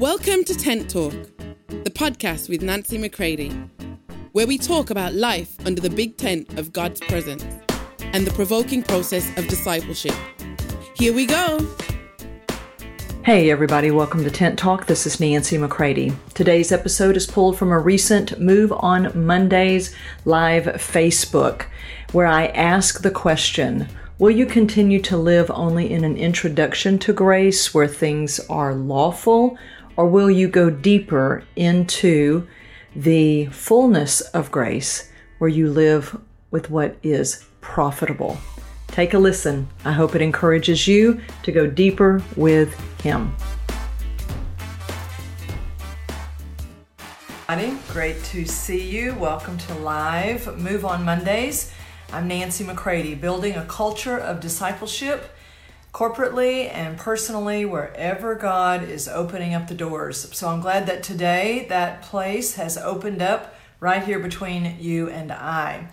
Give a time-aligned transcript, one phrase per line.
[0.00, 1.12] Welcome to Tent Talk,
[1.68, 3.50] the podcast with Nancy McCready,
[4.32, 7.44] where we talk about life under the big tent of God's presence
[8.14, 10.14] and the provoking process of discipleship.
[10.96, 11.58] Here we go.
[13.26, 14.86] Hey, everybody, welcome to Tent Talk.
[14.86, 16.14] This is Nancy McCready.
[16.32, 19.94] Today's episode is pulled from a recent Move on Mondays
[20.24, 21.66] live Facebook,
[22.12, 23.86] where I ask the question
[24.18, 29.58] Will you continue to live only in an introduction to grace where things are lawful,
[30.00, 32.48] or will you go deeper into
[32.96, 36.18] the fullness of grace where you live
[36.50, 38.38] with what is profitable?
[38.86, 39.68] Take a listen.
[39.84, 43.36] I hope it encourages you to go deeper with Him.
[47.92, 49.14] Great to see you.
[49.16, 51.74] Welcome to Live Move on Mondays.
[52.10, 55.36] I'm Nancy McCready, building a culture of discipleship
[55.92, 60.28] corporately and personally wherever God is opening up the doors.
[60.36, 65.32] So I'm glad that today that place has opened up right here between you and
[65.32, 65.88] I.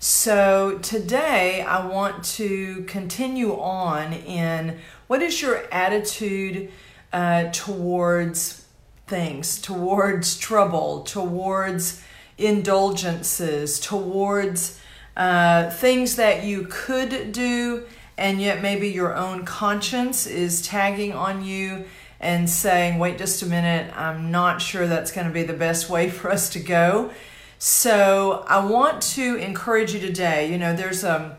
[0.00, 6.70] So today I want to continue on in what is your attitude
[7.12, 8.64] uh, towards
[9.06, 12.02] things, towards trouble, towards
[12.36, 14.78] indulgences, towards
[15.16, 17.84] uh, things that you could do
[18.18, 21.86] and yet maybe your own conscience is tagging on you
[22.20, 25.88] and saying, wait just a minute, I'm not sure that's going to be the best
[25.88, 27.10] way for us to go.
[27.58, 30.50] So I want to encourage you today.
[30.50, 31.38] You know, there's a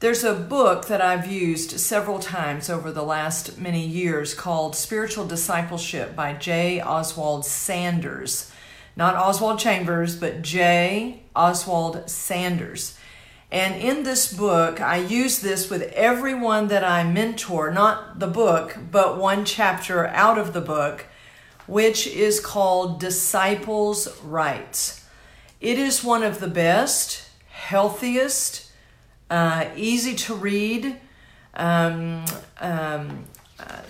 [0.00, 5.28] there's a book that I've used several times over the last many years called Spiritual
[5.28, 6.80] Discipleship by J.
[6.80, 8.50] Oswald Sanders.
[8.96, 11.22] Not Oswald Chambers, but J.
[11.36, 12.98] Oswald Sanders.
[13.52, 18.78] And in this book, I use this with everyone that I mentor, not the book,
[18.90, 21.04] but one chapter out of the book,
[21.66, 25.06] which is called Disciples' Rights.
[25.60, 28.72] It is one of the best, healthiest,
[29.28, 30.96] uh, easy to read
[31.52, 32.24] um,
[32.58, 33.24] um,
[33.60, 33.82] uh,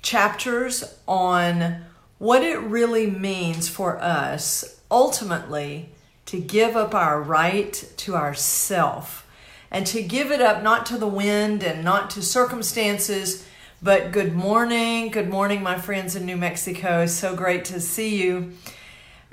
[0.00, 1.84] chapters on
[2.16, 5.90] what it really means for us ultimately
[6.30, 9.26] to give up our right to ourself
[9.68, 13.44] and to give it up not to the wind and not to circumstances,
[13.82, 15.08] but good morning.
[15.08, 17.06] Good morning, my friends in New Mexico.
[17.06, 18.52] So great to see you.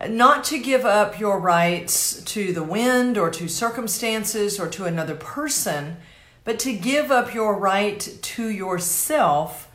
[0.09, 5.15] Not to give up your rights to the wind or to circumstances or to another
[5.15, 5.97] person,
[6.43, 9.69] but to give up your right to yourself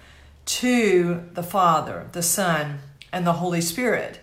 [0.44, 2.80] to the Father, the Son,
[3.12, 4.18] and the Holy Spirit.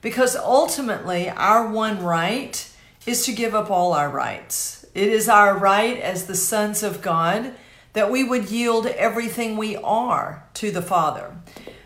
[0.00, 2.72] Because ultimately, our one right
[3.06, 4.86] is to give up all our rights.
[4.94, 7.54] It is our right as the sons of God
[7.92, 11.36] that we would yield everything we are to the Father.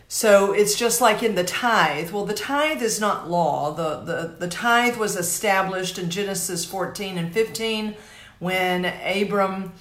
[0.09, 2.11] So it's just like in the tithe.
[2.11, 3.73] Well, the tithe is not law.
[3.73, 7.95] The, the, the tithe was established in Genesis 14 and 15
[8.39, 9.73] when Abram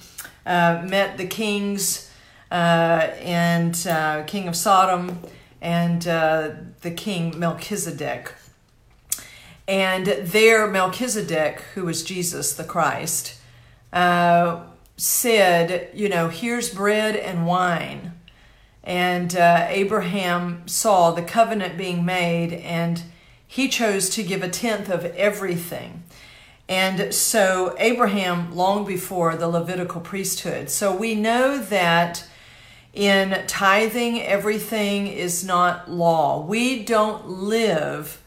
[0.46, 2.10] uh, met the kings
[2.50, 2.54] uh,
[3.20, 5.18] and uh, king of Sodom
[5.62, 6.50] and uh,
[6.80, 8.34] the king Melchizedek.
[9.68, 13.36] And there, Melchizedek, who was Jesus the Christ,
[13.92, 14.64] uh,
[14.96, 18.12] said, You know, here's bread and wine.
[18.82, 23.04] And uh, Abraham saw the covenant being made, and
[23.46, 26.02] he chose to give a tenth of everything.
[26.68, 30.70] And so, Abraham, long before the Levitical priesthood.
[30.70, 32.26] So, we know that
[32.92, 36.44] in tithing, everything is not law.
[36.44, 38.22] We don't live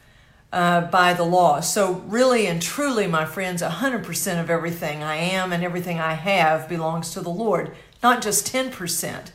[0.52, 1.60] uh, by the law.
[1.60, 6.68] So, really and truly, my friends, 100% of everything I am and everything I have
[6.68, 9.32] belongs to the Lord, not just 10%.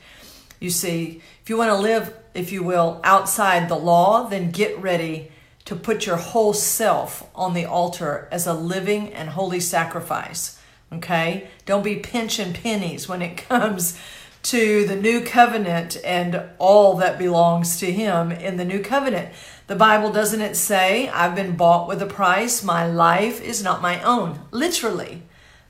[0.59, 4.77] You see, if you want to live, if you will, outside the law, then get
[4.79, 5.31] ready
[5.67, 10.61] to put your whole self on the altar as a living and holy sacrifice.
[10.93, 11.49] Okay?
[11.67, 13.99] Don't be pinching pennies when it comes
[14.43, 19.35] to the new covenant and all that belongs to him in the new covenant.
[19.67, 23.83] The Bible doesn't it say, I've been bought with a price, my life is not
[23.83, 24.41] my own.
[24.51, 25.23] Literally.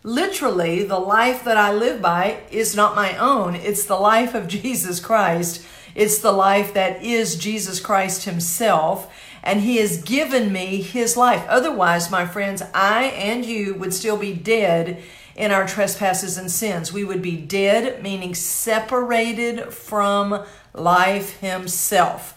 [0.03, 3.55] Literally, the life that I live by is not my own.
[3.55, 5.63] It's the life of Jesus Christ.
[5.95, 9.13] It's the life that is Jesus Christ Himself.
[9.43, 11.45] And He has given me His life.
[11.49, 15.03] Otherwise, my friends, I and you would still be dead
[15.41, 16.93] in our trespasses and sins.
[16.93, 20.45] We would be dead, meaning separated from
[20.75, 22.37] life Himself.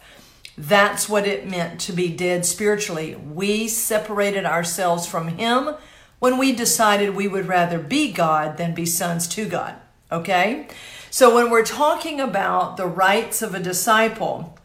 [0.57, 3.15] That's what it meant to be dead spiritually.
[3.15, 5.75] We separated ourselves from Him
[6.19, 9.75] when we decided we would rather be God than be sons to God.
[10.09, 10.69] Okay?
[11.09, 14.57] So when we're talking about the rights of a disciple,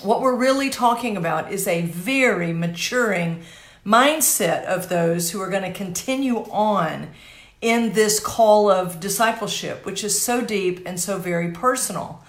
[0.00, 3.42] what we're really talking about is a very maturing
[3.84, 7.10] mindset of those who are going to continue on
[7.64, 12.22] in this call of discipleship, which is so deep and so very personal.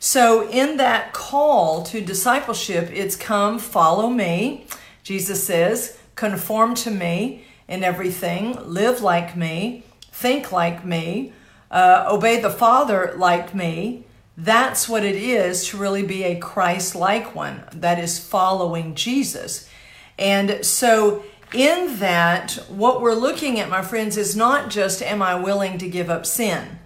[0.00, 4.66] So, in that call to discipleship, it's come, follow me.
[5.04, 11.32] Jesus says, conform to me in everything, live like me, think like me,
[11.70, 14.04] uh, obey the Father like me.
[14.36, 19.70] That's what it is to really be a Christ like one, that is following Jesus.
[20.18, 21.22] And so,
[21.54, 25.88] in that, what we're looking at, my friends, is not just am I willing to
[25.88, 26.78] give up sin?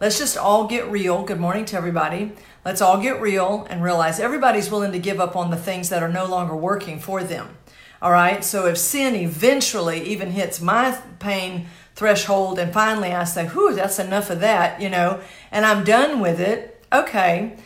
[0.00, 1.24] Let's just all get real.
[1.24, 2.32] Good morning to everybody.
[2.64, 6.02] Let's all get real and realize everybody's willing to give up on the things that
[6.02, 7.56] are no longer working for them.
[8.02, 8.44] All right.
[8.44, 13.98] So if sin eventually even hits my pain threshold and finally I say, whew, that's
[13.98, 15.20] enough of that, you know,
[15.52, 17.56] and I'm done with it, okay.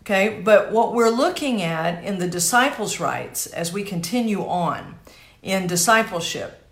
[0.00, 0.40] Okay.
[0.42, 4.96] But what we're looking at in the disciples' rights as we continue on
[5.42, 6.64] in discipleship,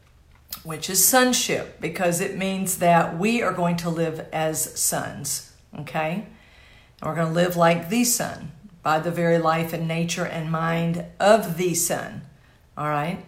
[0.62, 5.52] which is sonship, because it means that we are going to live as sons.
[5.78, 6.26] Okay.
[7.00, 8.52] And we're going to live like the Son
[8.82, 12.22] by the very life and nature and mind of the Son.
[12.76, 13.24] All right?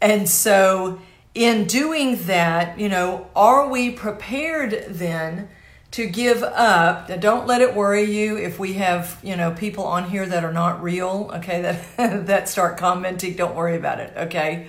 [0.00, 1.00] And so,
[1.34, 5.48] in doing that, you know, are we prepared then
[5.96, 7.08] to give up?
[7.22, 10.52] Don't let it worry you if we have, you know, people on here that are
[10.52, 11.96] not real, okay, that,
[12.26, 13.34] that start commenting.
[13.34, 14.66] Don't worry about it, okay?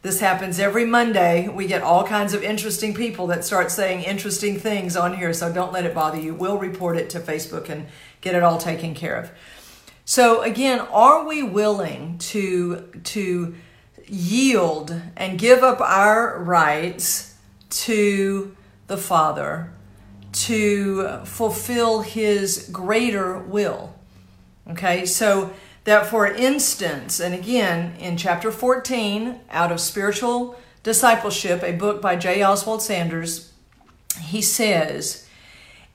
[0.00, 1.46] This happens every Monday.
[1.46, 5.52] We get all kinds of interesting people that start saying interesting things on here, so
[5.52, 6.32] don't let it bother you.
[6.32, 7.86] We'll report it to Facebook and
[8.22, 9.30] get it all taken care of.
[10.06, 13.54] So again, are we willing to to
[14.06, 17.36] yield and give up our rights
[17.68, 19.70] to the Father
[20.32, 23.94] to fulfill his greater will?
[24.70, 25.06] Okay?
[25.06, 25.52] So
[25.84, 32.16] that, for instance, and again in chapter 14, out of Spiritual Discipleship, a book by
[32.16, 32.42] J.
[32.42, 33.52] Oswald Sanders,
[34.20, 35.28] he says,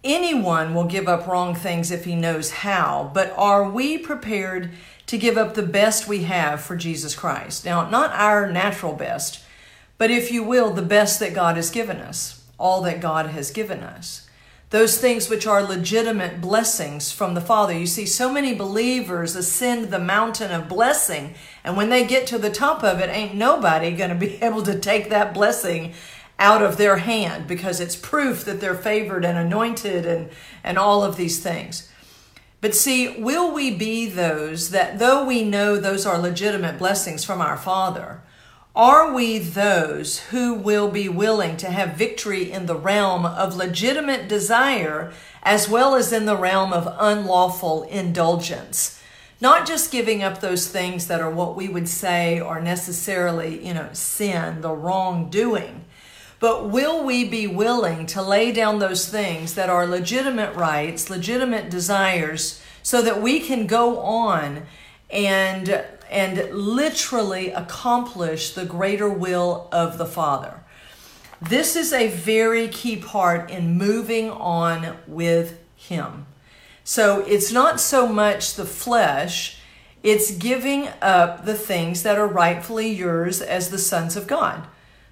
[0.03, 4.71] Anyone will give up wrong things if he knows how, but are we prepared
[5.07, 7.65] to give up the best we have for Jesus Christ?
[7.65, 9.43] Now, not our natural best,
[9.97, 13.51] but if you will, the best that God has given us, all that God has
[13.51, 14.26] given us
[14.69, 17.77] those things which are legitimate blessings from the Father.
[17.77, 22.37] You see, so many believers ascend the mountain of blessing, and when they get to
[22.37, 25.93] the top of it, ain't nobody going to be able to take that blessing
[26.39, 30.29] out of their hand because it's proof that they're favored and anointed and,
[30.63, 31.89] and all of these things.
[32.59, 37.39] But see, will we be those that, though we know those are legitimate blessings from
[37.41, 38.21] our Father,
[38.77, 44.27] are we those who will be willing to have victory in the realm of legitimate
[44.27, 49.01] desire as well as in the realm of unlawful indulgence?
[49.41, 53.73] Not just giving up those things that are what we would say are necessarily, you
[53.73, 55.85] know, sin, the wrongdoing,
[56.39, 61.71] but will we be willing to lay down those things that are legitimate rights, legitimate
[61.71, 64.67] desires, so that we can go on
[65.09, 70.61] and and literally accomplish the greater will of the Father.
[71.41, 76.25] This is a very key part in moving on with Him.
[76.83, 79.59] So it's not so much the flesh,
[80.03, 84.67] it's giving up the things that are rightfully yours as the sons of God.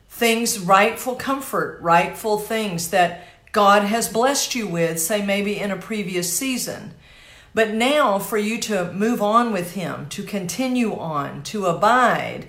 [0.10, 5.78] Things, rightful comfort, rightful things that God has blessed you with, say maybe in a
[5.78, 6.94] previous season.
[7.56, 12.48] But now, for you to move on with Him, to continue on, to abide,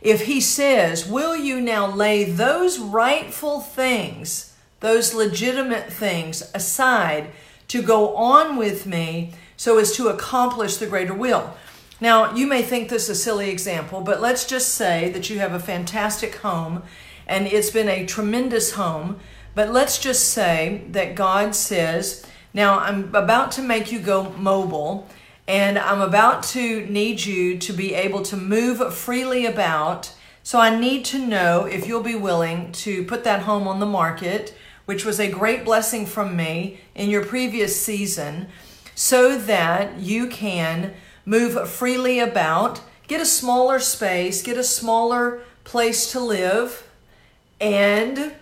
[0.00, 7.32] if He says, Will you now lay those rightful things, those legitimate things aside
[7.68, 11.54] to go on with me so as to accomplish the greater will?
[12.00, 15.52] Now, you may think this a silly example, but let's just say that you have
[15.52, 16.82] a fantastic home
[17.26, 19.20] and it's been a tremendous home.
[19.54, 22.24] But let's just say that God says,
[22.56, 25.06] now, I'm about to make you go mobile,
[25.46, 30.10] and I'm about to need you to be able to move freely about.
[30.42, 33.84] So, I need to know if you'll be willing to put that home on the
[33.84, 38.48] market, which was a great blessing from me in your previous season,
[38.94, 40.94] so that you can
[41.26, 46.88] move freely about, get a smaller space, get a smaller place to live,
[47.60, 48.32] and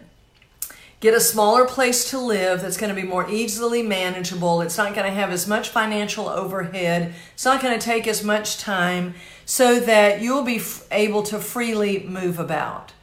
[1.05, 4.63] Get a smaller place to live that's going to be more easily manageable.
[4.63, 7.13] It's not going to have as much financial overhead.
[7.35, 9.13] It's not going to take as much time
[9.45, 12.95] so that you'll be able to freely move about.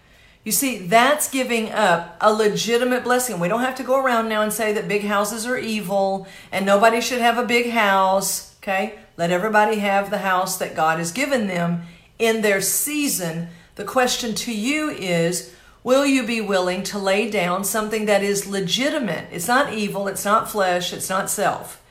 [0.43, 3.39] You see, that's giving up a legitimate blessing.
[3.39, 6.65] We don't have to go around now and say that big houses are evil and
[6.65, 8.55] nobody should have a big house.
[8.63, 8.97] Okay?
[9.15, 11.83] Let everybody have the house that God has given them
[12.17, 13.49] in their season.
[13.75, 18.47] The question to you is Will you be willing to lay down something that is
[18.47, 19.27] legitimate?
[19.31, 21.81] It's not evil, it's not flesh, it's not self.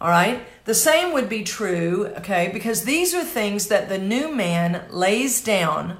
[0.00, 0.42] All right?
[0.64, 5.40] The same would be true, okay, because these are things that the new man lays
[5.40, 5.98] down,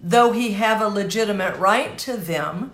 [0.00, 2.72] though he have a legitimate right to them.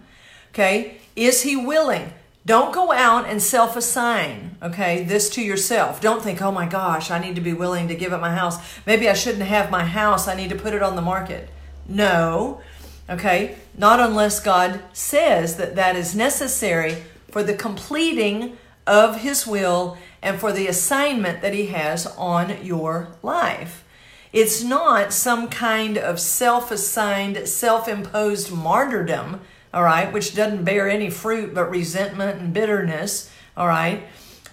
[0.50, 0.98] Okay?
[1.14, 2.12] Is he willing?
[2.46, 6.00] Don't go out and self assign, okay, this to yourself.
[6.00, 8.56] Don't think, oh my gosh, I need to be willing to give up my house.
[8.86, 10.28] Maybe I shouldn't have my house.
[10.28, 11.48] I need to put it on the market.
[11.88, 12.60] No.
[13.08, 13.56] Okay?
[13.76, 20.40] Not unless God says that that is necessary for the completing of His will and
[20.40, 23.84] for the assignment that He has on your life.
[24.32, 29.40] It's not some kind of self assigned, self imposed martyrdom,
[29.72, 34.04] all right, which doesn't bear any fruit but resentment and bitterness, all right?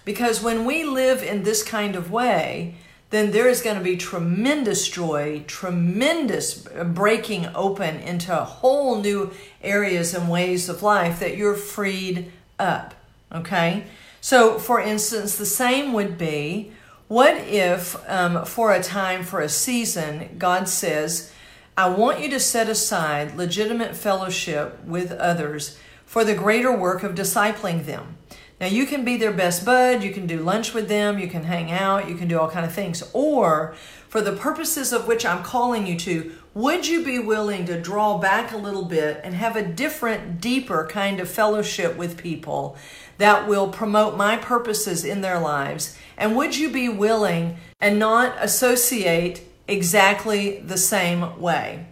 [0.04, 2.76] Because when we live in this kind of way,
[3.14, 9.30] then there is going to be tremendous joy, tremendous breaking open into whole new
[9.62, 12.94] areas and ways of life that you're freed up.
[13.32, 13.84] Okay?
[14.20, 16.72] So, for instance, the same would be
[17.06, 21.30] what if, um, for a time, for a season, God says,
[21.76, 27.14] I want you to set aside legitimate fellowship with others for the greater work of
[27.14, 28.16] discipling them.
[28.64, 31.44] Now you can be their best bud, you can do lunch with them, you can
[31.44, 33.02] hang out, you can do all kind of things.
[33.12, 33.74] Or
[34.08, 38.16] for the purposes of which I'm calling you to, would you be willing to draw
[38.16, 42.78] back a little bit and have a different, deeper kind of fellowship with people
[43.18, 45.98] that will promote my purposes in their lives?
[46.16, 51.84] And would you be willing and not associate exactly the same way?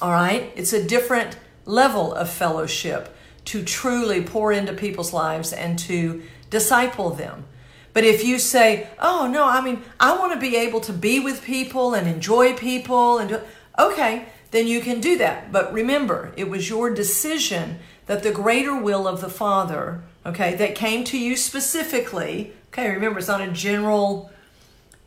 [0.00, 0.52] All right?
[0.56, 3.11] It's a different level of fellowship
[3.46, 7.44] to truly pour into people's lives and to disciple them.
[7.92, 11.20] But if you say, "Oh no, I mean, I want to be able to be
[11.20, 13.40] with people and enjoy people and do,
[13.78, 15.50] okay, then you can do that.
[15.50, 20.74] But remember, it was your decision that the greater will of the Father, okay, that
[20.74, 22.52] came to you specifically.
[22.68, 24.30] Okay, remember it's not a general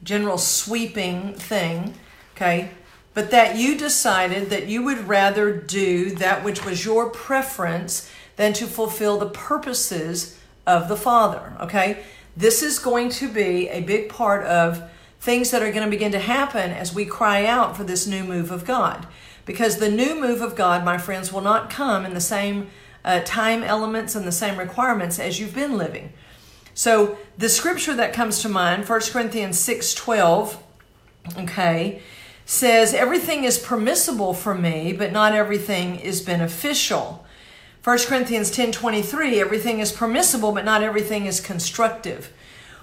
[0.03, 1.95] general sweeping thing,
[2.35, 2.69] okay?
[3.15, 8.53] But that you decided that you would rather do that which was your preference than
[8.53, 11.53] to fulfill the purposes of the Father.
[11.61, 12.03] Okay?
[12.37, 14.83] This is going to be a big part of
[15.21, 18.23] things that are going to begin to happen as we cry out for this new
[18.23, 19.07] move of God.
[19.45, 22.69] Because the new move of God, my friends, will not come in the same
[23.05, 26.11] uh, time elements and the same requirements as you've been living.
[26.73, 30.61] So the scripture that comes to mind, 1 Corinthians 6 12,
[31.37, 32.01] okay,
[32.45, 37.25] says, Everything is permissible for me, but not everything is beneficial.
[37.83, 42.33] 1 Corinthians 10:23, everything is permissible, but not everything is constructive.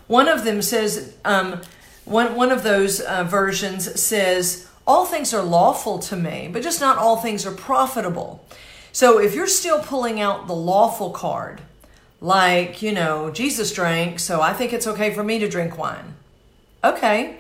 [0.07, 1.61] One of them says, um,
[2.05, 6.81] one, one of those uh, versions says, all things are lawful to me, but just
[6.81, 8.45] not all things are profitable.
[8.93, 11.63] So if you're still pulling out the lawful card,
[12.21, 16.15] like, you know, Jesus drank, so I think it's okay for me to drink wine.
[16.85, 17.39] Okay.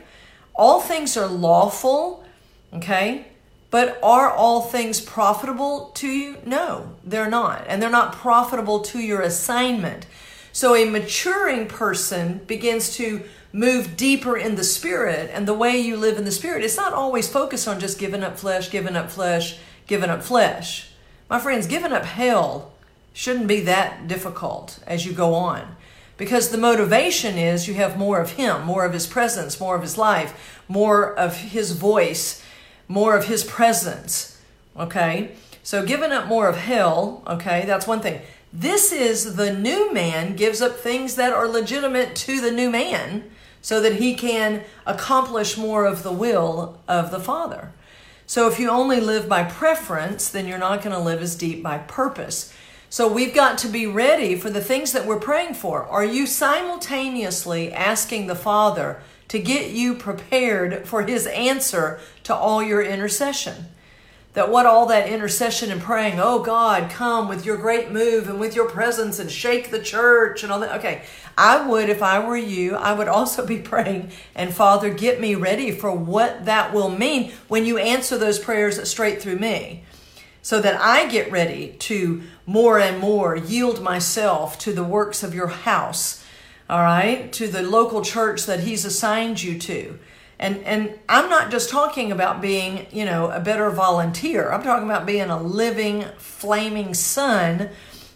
[0.54, 2.25] All things are lawful,
[2.73, 3.26] okay?
[3.71, 6.37] But are all things profitable to you?
[6.44, 7.64] No, they're not.
[7.68, 10.06] And they're not profitable to your assignment.
[10.52, 15.97] So a maturing person begins to move deeper in the spirit and the way you
[15.97, 16.64] live in the spirit.
[16.64, 20.90] It's not always focused on just giving up flesh, giving up flesh, giving up flesh.
[21.30, 22.73] My friends, giving up hell
[23.14, 25.76] shouldn't be that difficult as you go on.
[26.16, 29.83] Because the motivation is you have more of Him, more of His presence, more of
[29.83, 32.42] His life, more of His voice
[32.92, 34.38] more of his presence.
[34.76, 35.33] Okay?
[35.62, 38.21] So giving up more of hell, okay, that's one thing.
[38.52, 43.31] This is the new man gives up things that are legitimate to the new man
[43.62, 47.73] so that he can accomplish more of the will of the Father.
[48.26, 51.62] So if you only live by preference, then you're not going to live as deep
[51.62, 52.52] by purpose.
[52.93, 55.85] So we've got to be ready for the things that we're praying for.
[55.85, 62.63] Are you simultaneously asking the Father to get you prepared for his answer to all
[62.63, 63.65] your intercession.
[64.35, 68.39] That what all that intercession and praying, oh God, come with your great move and
[68.39, 70.79] with your presence and shake the church and all that.
[70.81, 71.05] Okay,
[71.39, 75.35] I would, if I were you, I would also be praying, and Father, get me
[75.35, 79.83] ready for what that will mean when you answer those prayers straight through me.
[80.43, 85.35] So that I get ready to more and more yield myself to the works of
[85.35, 86.23] your house
[86.73, 89.99] all right, to the local church that he's assigned you to.
[90.39, 94.51] And, and I'm not just talking about being, you know, a better volunteer.
[94.51, 97.69] I'm talking about being a living, flaming son,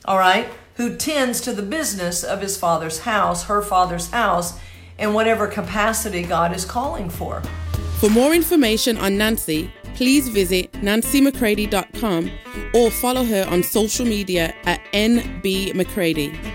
[0.07, 4.59] all right, who tends to the business of his father's house, her father's house,
[4.99, 7.43] in whatever capacity God is calling for.
[7.99, 12.31] For more information on Nancy, please visit nancymccready.com
[12.75, 16.53] or follow her on social media at nbmccready.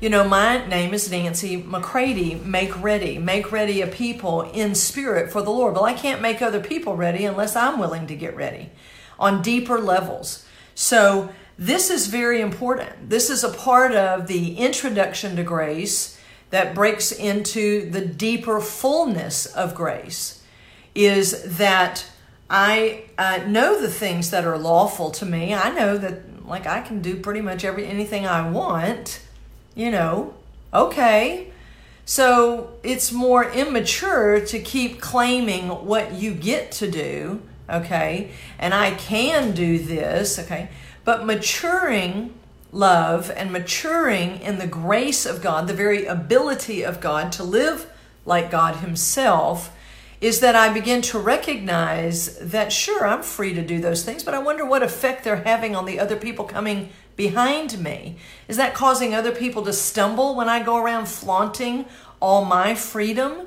[0.00, 2.36] You know, my name is Nancy McCready.
[2.36, 3.18] Make ready.
[3.18, 5.74] Make ready a people in spirit for the Lord.
[5.74, 8.70] Well, I can't make other people ready unless I'm willing to get ready
[9.18, 10.46] on deeper levels.
[10.76, 13.10] So, this is very important.
[13.10, 16.16] This is a part of the introduction to grace
[16.50, 20.37] that breaks into the deeper fullness of grace
[20.98, 22.04] is that
[22.50, 25.54] I uh, know the things that are lawful to me.
[25.54, 29.20] I know that like I can do pretty much every anything I want,
[29.76, 30.34] you know.
[30.74, 31.52] Okay.
[32.04, 38.30] So it's more immature to keep claiming what you get to do, okay?
[38.58, 40.70] And I can do this, okay?
[41.04, 42.32] But maturing
[42.72, 47.90] love and maturing in the grace of God, the very ability of God to live
[48.24, 49.70] like God Himself,
[50.20, 54.34] is that I begin to recognize that, sure, I'm free to do those things, but
[54.34, 58.16] I wonder what effect they're having on the other people coming behind me.
[58.48, 61.84] Is that causing other people to stumble when I go around flaunting
[62.20, 63.46] all my freedom?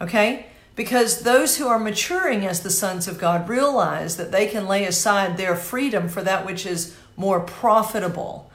[0.00, 0.46] Okay?
[0.76, 4.84] Because those who are maturing as the sons of God realize that they can lay
[4.84, 8.50] aside their freedom for that which is more profitable.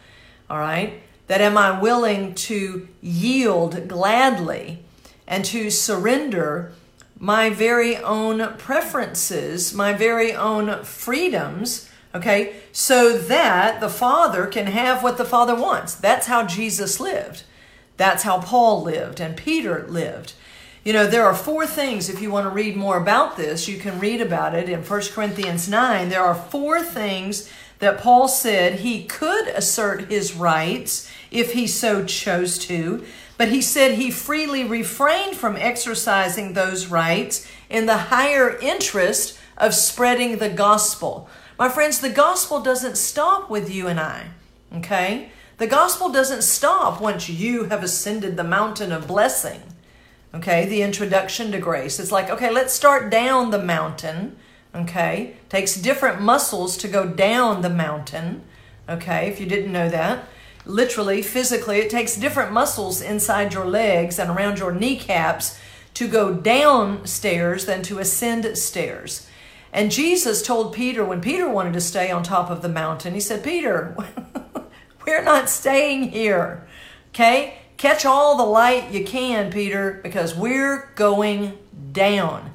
[0.49, 1.01] All right?
[1.27, 4.83] That am I willing to yield gladly
[5.27, 6.73] and to surrender
[7.19, 15.03] my very own preferences, my very own freedoms, okay, so that the Father can have
[15.03, 15.93] what the Father wants.
[15.93, 17.43] That's how Jesus lived.
[17.97, 20.33] That's how Paul lived and Peter lived.
[20.85, 23.77] You know, there are four things, if you want to read more about this, you
[23.77, 26.07] can read about it in 1 Corinthians 9.
[26.07, 32.05] There are four things that Paul said he could assert his rights if he so
[32.05, 33.05] chose to,
[33.39, 39.73] but he said he freely refrained from exercising those rights in the higher interest of
[39.73, 41.29] spreading the gospel.
[41.57, 44.25] My friends, the gospel doesn't stop with you and I,
[44.75, 45.29] okay?
[45.57, 49.61] The gospel doesn't stop once you have ascended the mountain of blessing,
[50.35, 50.65] okay?
[50.65, 51.97] The introduction to grace.
[51.97, 54.35] It's like, okay, let's start down the mountain
[54.75, 55.35] okay?
[55.49, 58.43] Takes different muscles to go down the mountain,
[58.87, 59.27] okay?
[59.27, 60.27] If you didn't know that.
[60.65, 65.59] Literally, physically, it takes different muscles inside your legs and around your kneecaps
[65.95, 69.27] to go downstairs than to ascend stairs.
[69.71, 73.19] And Jesus told Peter when Peter wanted to stay on top of the mountain, he
[73.19, 73.95] said, Peter,
[75.05, 76.67] we're not staying here.
[77.09, 77.55] Okay?
[77.77, 81.57] Catch all the light you can, Peter, because we're going
[81.91, 82.51] down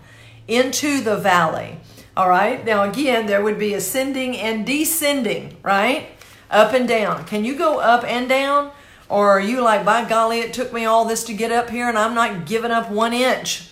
[0.46, 1.78] into the valley.
[2.16, 2.64] All right.
[2.64, 6.08] Now, again, there would be ascending and descending, right?
[6.54, 7.24] Up and down.
[7.24, 8.70] Can you go up and down?
[9.08, 11.88] Or are you like, by golly, it took me all this to get up here
[11.88, 13.70] and I'm not giving up one inch?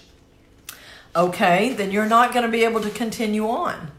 [1.14, 3.92] Okay, then you're not going to be able to continue on.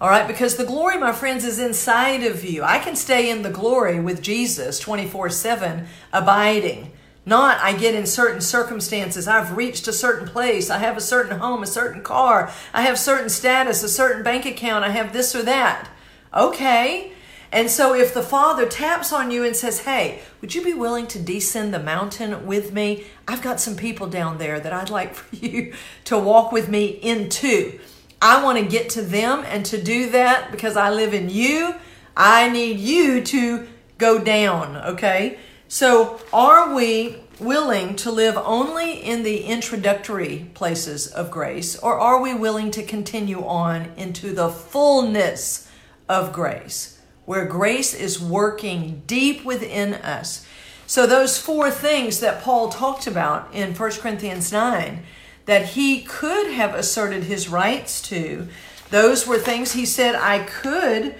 [0.00, 2.62] All right, because the glory, my friends, is inside of you.
[2.62, 6.90] I can stay in the glory with Jesus 24 7, abiding.
[7.24, 11.38] Not I get in certain circumstances, I've reached a certain place, I have a certain
[11.38, 15.36] home, a certain car, I have certain status, a certain bank account, I have this
[15.36, 15.88] or that.
[16.34, 17.12] Okay.
[17.52, 21.06] And so if the Father taps on you and says, Hey, would you be willing
[21.08, 23.04] to descend the mountain with me?
[23.28, 26.86] I've got some people down there that I'd like for you to walk with me
[26.86, 27.78] into.
[28.22, 31.74] I want to get to them and to do that because I live in you.
[32.16, 33.66] I need you to
[33.98, 35.38] go down, okay?
[35.68, 42.20] So, are we willing to live only in the introductory places of grace, or are
[42.20, 45.68] we willing to continue on into the fullness
[46.08, 46.91] of grace,
[47.24, 50.46] where grace is working deep within us?
[50.86, 55.02] So, those four things that Paul talked about in 1 Corinthians 9
[55.46, 58.48] that he could have asserted his rights to,
[58.90, 61.14] those were things he said I could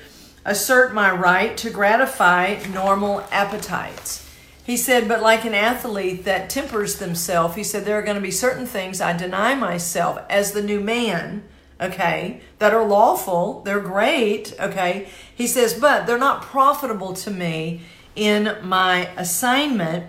[0.44, 4.28] assert my right to gratify normal appetites.
[4.64, 8.20] He said, but like an athlete that tempers themselves, he said, there are going to
[8.22, 11.42] be certain things I deny myself as the new man,
[11.82, 13.62] okay, that are lawful.
[13.62, 15.08] They're great, okay.
[15.34, 17.82] He says, but they're not profitable to me
[18.14, 20.06] in my assignment.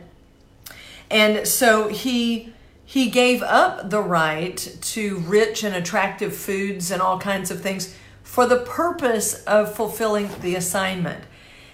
[1.10, 2.54] And so he
[2.86, 7.96] he gave up the right to rich and attractive foods and all kinds of things
[8.22, 11.24] for the purpose of fulfilling the assignment.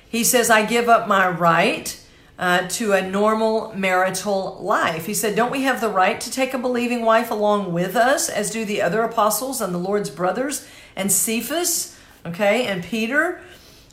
[0.07, 1.99] He says, I give up my right
[2.39, 5.05] uh, to a normal marital life.
[5.05, 8.29] He said, Don't we have the right to take a believing wife along with us,
[8.29, 13.41] as do the other apostles and the Lord's brothers and Cephas, okay, and Peter?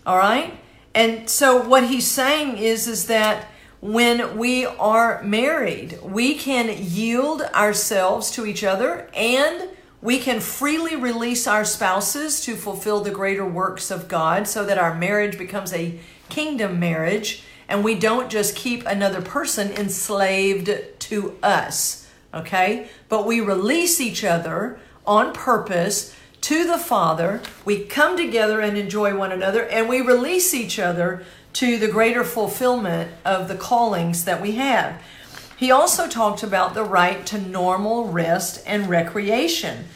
[0.07, 0.59] All right.
[0.95, 3.49] And so what he's saying is, is that
[3.81, 5.99] when we are married.
[6.03, 9.69] We can yield ourselves to each other and
[10.01, 14.79] we can freely release our spouses to fulfill the greater works of God so that
[14.79, 21.37] our marriage becomes a kingdom marriage and we don't just keep another person enslaved to
[21.43, 22.09] us.
[22.33, 22.89] Okay?
[23.09, 27.41] But we release each other on purpose to the Father.
[27.65, 31.25] We come together and enjoy one another, and we release each other
[31.55, 35.03] to the greater fulfillment of the callings that we have.
[35.57, 39.87] He also talked about the right to normal rest and recreation.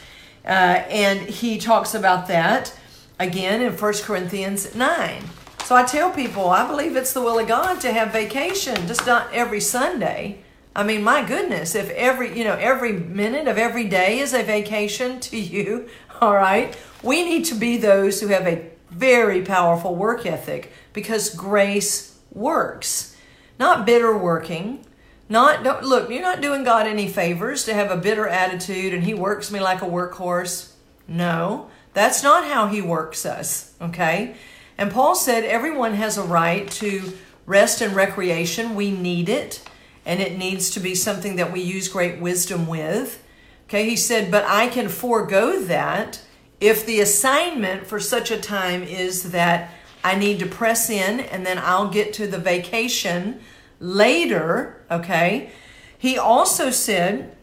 [0.44, 0.48] Uh,
[0.88, 2.74] and he talks about that
[3.18, 5.22] again in 1 Corinthians 9.
[5.70, 9.06] So I tell people, I believe it's the will of God to have vacation, just
[9.06, 10.40] not every Sunday.
[10.74, 14.42] I mean, my goodness, if every, you know, every minute of every day is a
[14.42, 15.88] vacation to you,
[16.20, 21.32] all right, we need to be those who have a very powerful work ethic because
[21.32, 23.16] grace works.
[23.56, 24.84] Not bitter working.
[25.28, 29.04] Not don't, look, you're not doing God any favors to have a bitter attitude and
[29.04, 30.72] he works me like a workhorse.
[31.06, 34.34] No, that's not how he works us, okay?
[34.80, 37.12] And Paul said everyone has a right to
[37.44, 38.74] rest and recreation.
[38.74, 39.62] We need it,
[40.06, 43.22] and it needs to be something that we use great wisdom with.
[43.68, 46.22] Okay, he said, but I can forego that
[46.62, 49.70] if the assignment for such a time is that
[50.02, 53.40] I need to press in and then I'll get to the vacation
[53.80, 55.50] later, okay?
[55.98, 57.36] He also said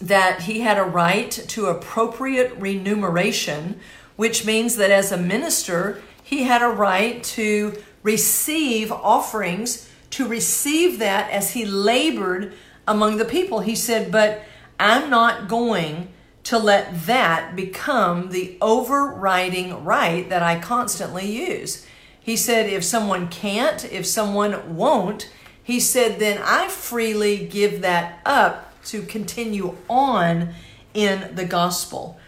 [0.00, 3.80] that he had a right to appropriate remuneration,
[4.14, 10.98] which means that as a minister, he had a right to receive offerings, to receive
[10.98, 12.52] that as he labored
[12.84, 13.60] among the people.
[13.60, 14.42] He said, But
[14.80, 16.08] I'm not going
[16.42, 21.86] to let that become the overriding right that I constantly use.
[22.20, 25.30] He said, If someone can't, if someone won't,
[25.62, 30.54] he said, then I freely give that up to continue on
[30.92, 32.18] in the gospel.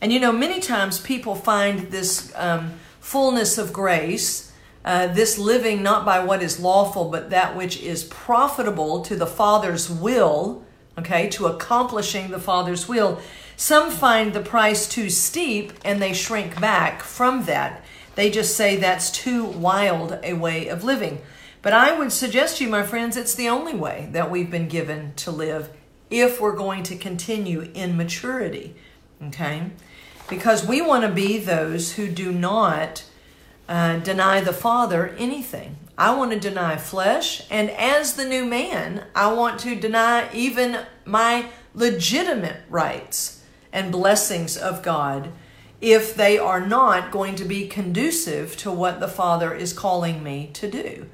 [0.00, 2.74] And you know, many times people find this um,
[3.08, 4.52] fullness of grace,
[4.84, 9.26] uh, this living not by what is lawful, but that which is profitable to the
[9.26, 10.62] Father's will,
[10.98, 13.18] okay, to accomplishing the Father's will.
[13.56, 17.82] Some find the price too steep and they shrink back from that.
[18.14, 21.22] They just say that's too wild a way of living.
[21.62, 24.68] But I would suggest to you, my friends, it's the only way that we've been
[24.68, 25.70] given to live
[26.10, 28.76] if we're going to continue in maturity.
[29.28, 29.70] Okay?
[30.28, 33.04] Because we want to be those who do not
[33.68, 35.76] uh, deny the Father anything.
[35.96, 40.78] I want to deny flesh, and as the new man, I want to deny even
[41.04, 45.32] my legitimate rights and blessings of God
[45.80, 50.50] if they are not going to be conducive to what the Father is calling me
[50.54, 51.06] to do.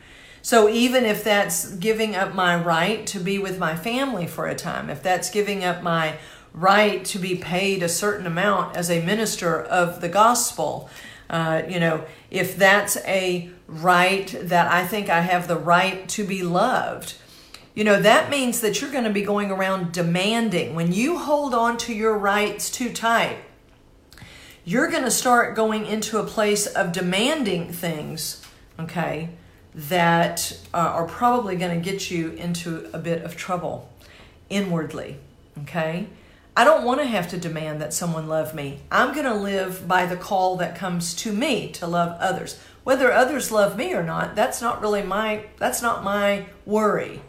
[0.43, 4.55] So, even if that's giving up my right to be with my family for a
[4.55, 6.17] time, if that's giving up my
[6.55, 10.89] right to be paid a certain amount as a minister of the gospel.
[11.29, 16.25] Uh, you know, if that's a right that I think I have the right to
[16.25, 17.15] be loved,
[17.75, 20.77] you know, that means that you're going to be going around demanding.
[20.77, 23.39] When you hold on to your rights too tight,
[24.65, 28.47] you're going to start going into a place of demanding things,
[28.79, 29.31] okay,
[29.75, 33.91] that uh, are probably going to get you into a bit of trouble
[34.49, 35.19] inwardly,
[35.63, 36.07] okay?
[36.57, 38.79] I don't want to have to demand that someone love me.
[38.91, 42.61] I'm going to live by the call that comes to me to love others.
[42.85, 47.23] Whether others love me or not, that's not really my that's not my worry.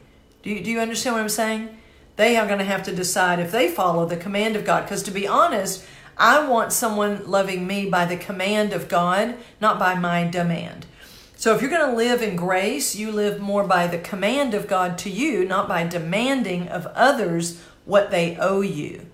[0.43, 1.75] Do you, do you understand what I'm saying?
[2.17, 5.01] They are going to have to decide if they follow the command of God because
[5.03, 5.83] to be honest,
[6.17, 10.85] I want someone loving me by the command of God, not by my demand.
[11.35, 14.67] So if you're going to live in grace, you live more by the command of
[14.67, 19.07] God to you, not by demanding of others what they owe you.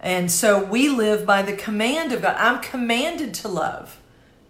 [0.00, 2.36] And so we live by the command of God.
[2.38, 3.98] I'm commanded to love.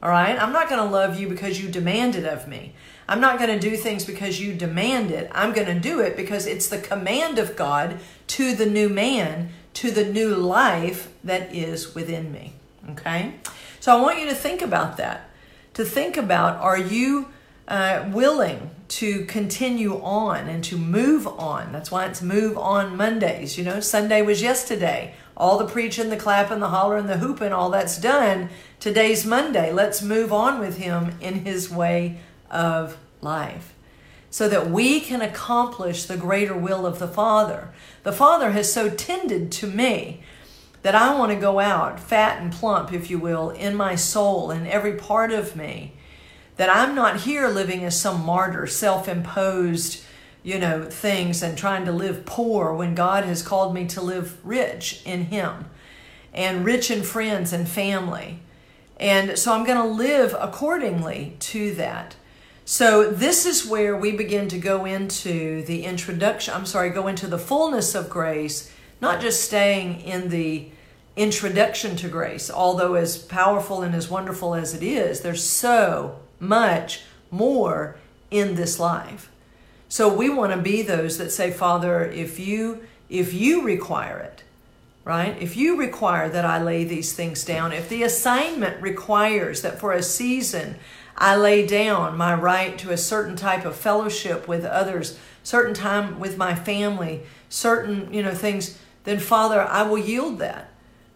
[0.02, 0.40] All right?
[0.40, 2.74] I'm not going to love you because you demand it of me.
[3.08, 5.30] I'm not going to do things because you demand it.
[5.32, 9.50] I'm going to do it because it's the command of God to the new man,
[9.74, 12.54] to the new life that is within me.
[12.90, 13.34] Okay?
[13.80, 15.30] So I want you to think about that.
[15.74, 17.28] To think about are you
[17.68, 21.72] uh, willing to continue on and to move on?
[21.72, 23.56] That's why it's Move On Mondays.
[23.58, 27.70] You know, Sunday was yesterday all the preaching, the clapping, the hollering, the hooping, all
[27.70, 28.48] that's done.
[28.80, 29.72] Today's Monday.
[29.72, 32.18] Let's move on with Him in His way
[32.50, 33.74] of life
[34.30, 37.72] so that we can accomplish the greater will of the Father.
[38.02, 40.20] The Father has so tended to me
[40.82, 44.50] that I want to go out fat and plump, if you will, in my soul,
[44.50, 45.94] in every part of me.
[46.56, 50.02] That I'm not here living as some martyr, self imposed
[50.46, 54.38] you know, things and trying to live poor when God has called me to live
[54.46, 55.64] rich in Him
[56.32, 58.38] and rich in friends and family.
[59.00, 62.14] And so I'm going to live accordingly to that.
[62.64, 67.26] So this is where we begin to go into the introduction, I'm sorry, go into
[67.26, 70.68] the fullness of grace, not just staying in the
[71.16, 77.02] introduction to grace, although as powerful and as wonderful as it is, there's so much
[77.32, 77.96] more
[78.30, 79.28] in this life.
[79.88, 84.42] So we want to be those that say, Father, if you if you require it,
[85.04, 85.40] right?
[85.40, 89.92] If you require that I lay these things down, if the assignment requires that for
[89.92, 90.76] a season
[91.18, 96.18] I lay down my right to a certain type of fellowship with others, certain time
[96.18, 100.70] with my family, certain, you know, things, then Father, I will yield that.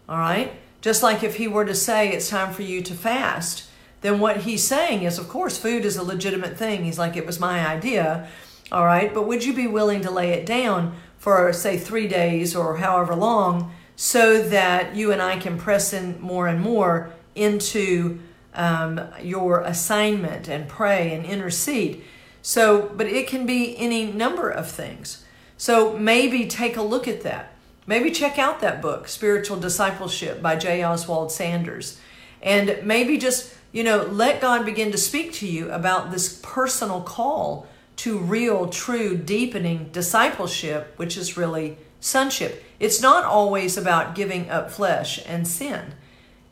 [0.09, 0.53] All right?
[0.81, 3.69] Just like if he were to say it's time for you to fast,
[4.01, 6.83] then what he's saying is, of course, food is a legitimate thing.
[6.83, 8.27] He's like, it was my idea.
[8.71, 9.13] All right?
[9.13, 13.15] But would you be willing to lay it down for, say, three days or however
[13.15, 18.19] long so that you and I can press in more and more into
[18.53, 22.03] um, your assignment and pray and intercede.
[22.41, 25.23] So, but it can be any number of things.
[25.57, 27.53] So maybe take a look at that.
[27.85, 30.83] Maybe check out that book, Spiritual Discipleship by J.
[30.83, 31.99] Oswald Sanders.
[32.41, 37.01] And maybe just, you know, let God begin to speak to you about this personal
[37.01, 37.67] call
[38.01, 42.63] to real, true, deepening discipleship, which is really sonship.
[42.79, 45.93] It's not always about giving up flesh and sin.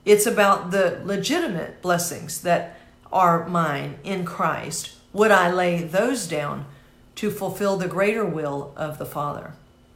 [0.05, 2.79] It's about the legitimate blessings that
[3.11, 4.91] are mine in Christ.
[5.11, 6.67] Would I lay those down
[7.15, 9.53] to fulfill the greater will of the Father?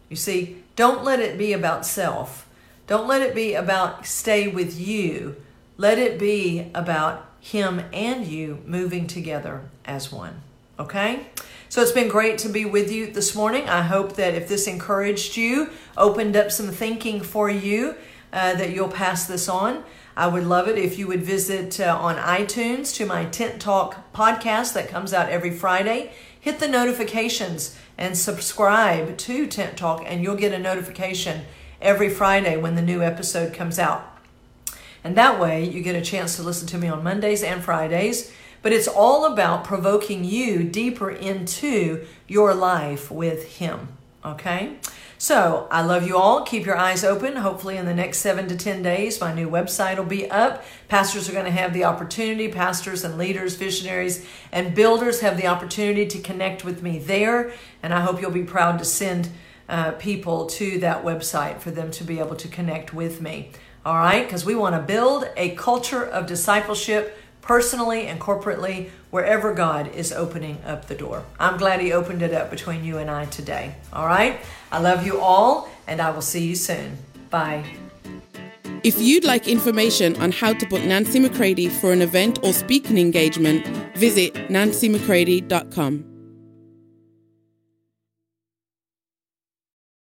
[0.09, 2.49] You see, don't let it be about self.
[2.87, 5.35] Don't let it be about stay with you.
[5.77, 10.41] Let it be about Him and you moving together as one.
[10.79, 11.27] Okay?
[11.69, 13.67] So it's been great to be with you this morning.
[13.67, 17.95] I hope that if this encouraged you, opened up some thinking for you,
[18.31, 19.83] uh, that you'll pass this on.
[20.15, 24.11] I would love it if you would visit uh, on iTunes to my Tent Talk
[24.13, 26.11] podcast that comes out every Friday.
[26.39, 31.45] Hit the notifications and subscribe to Tent Talk, and you'll get a notification
[31.81, 34.17] every Friday when the new episode comes out.
[35.03, 38.31] And that way, you get a chance to listen to me on Mondays and Fridays.
[38.63, 43.89] But it's all about provoking you deeper into your life with Him.
[44.25, 44.77] Okay?
[45.17, 46.41] So I love you all.
[46.43, 47.37] Keep your eyes open.
[47.37, 50.65] Hopefully, in the next seven to 10 days, my new website will be up.
[50.87, 55.47] Pastors are going to have the opportunity, pastors and leaders, visionaries, and builders have the
[55.47, 57.53] opportunity to connect with me there.
[57.81, 59.29] And I hope you'll be proud to send
[59.69, 63.51] uh, people to that website for them to be able to connect with me.
[63.85, 64.25] All right?
[64.25, 70.11] Because we want to build a culture of discipleship personally and corporately, wherever God is
[70.11, 71.23] opening up the door.
[71.39, 73.75] I'm glad He opened it up between you and I today.
[73.93, 74.39] All right?
[74.71, 76.97] I love you all, and I will see you soon.
[77.29, 77.63] Bye.
[78.83, 82.97] If you'd like information on how to book Nancy McCready for an event or speaking
[82.97, 86.12] engagement, visit nancymccready.com.